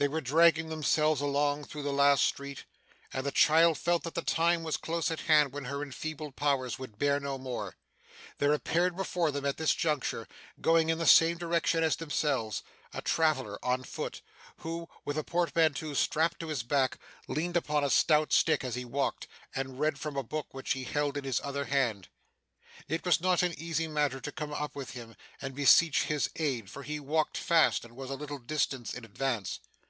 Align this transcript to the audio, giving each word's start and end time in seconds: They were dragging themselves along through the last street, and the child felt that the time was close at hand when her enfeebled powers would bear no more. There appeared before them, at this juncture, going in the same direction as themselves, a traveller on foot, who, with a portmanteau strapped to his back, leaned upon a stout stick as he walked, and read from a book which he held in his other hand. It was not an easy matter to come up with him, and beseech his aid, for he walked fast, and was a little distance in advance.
They 0.00 0.08
were 0.08 0.20
dragging 0.20 0.68
themselves 0.68 1.20
along 1.20 1.66
through 1.66 1.84
the 1.84 1.92
last 1.92 2.24
street, 2.24 2.64
and 3.12 3.24
the 3.24 3.30
child 3.30 3.78
felt 3.78 4.02
that 4.02 4.16
the 4.16 4.22
time 4.22 4.64
was 4.64 4.76
close 4.76 5.12
at 5.12 5.20
hand 5.20 5.52
when 5.52 5.66
her 5.66 5.80
enfeebled 5.80 6.34
powers 6.34 6.76
would 6.76 6.98
bear 6.98 7.20
no 7.20 7.38
more. 7.38 7.76
There 8.38 8.52
appeared 8.52 8.96
before 8.96 9.30
them, 9.30 9.44
at 9.44 9.58
this 9.58 9.76
juncture, 9.76 10.26
going 10.60 10.88
in 10.88 10.98
the 10.98 11.06
same 11.06 11.36
direction 11.38 11.84
as 11.84 11.94
themselves, 11.94 12.64
a 12.92 13.00
traveller 13.00 13.64
on 13.64 13.84
foot, 13.84 14.22
who, 14.56 14.88
with 15.04 15.16
a 15.16 15.22
portmanteau 15.22 15.94
strapped 15.94 16.40
to 16.40 16.48
his 16.48 16.64
back, 16.64 16.98
leaned 17.28 17.56
upon 17.56 17.84
a 17.84 17.88
stout 17.88 18.32
stick 18.32 18.64
as 18.64 18.74
he 18.74 18.84
walked, 18.84 19.28
and 19.54 19.78
read 19.78 20.00
from 20.00 20.16
a 20.16 20.24
book 20.24 20.52
which 20.52 20.72
he 20.72 20.82
held 20.82 21.16
in 21.16 21.22
his 21.22 21.40
other 21.44 21.66
hand. 21.66 22.08
It 22.88 23.04
was 23.04 23.20
not 23.20 23.44
an 23.44 23.54
easy 23.56 23.86
matter 23.86 24.18
to 24.20 24.32
come 24.32 24.52
up 24.52 24.74
with 24.74 24.94
him, 24.94 25.14
and 25.40 25.54
beseech 25.54 26.06
his 26.06 26.28
aid, 26.34 26.68
for 26.68 26.82
he 26.82 26.98
walked 26.98 27.38
fast, 27.38 27.84
and 27.84 27.94
was 27.94 28.10
a 28.10 28.16
little 28.16 28.38
distance 28.40 28.94
in 28.94 29.04
advance. 29.04 29.60